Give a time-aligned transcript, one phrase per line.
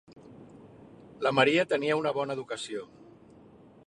[1.27, 2.87] La Maria tenia una bona educació.